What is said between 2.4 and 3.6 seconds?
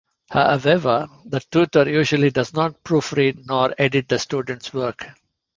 not proofread